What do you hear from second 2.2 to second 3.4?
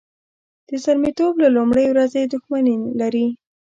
دښمني لري.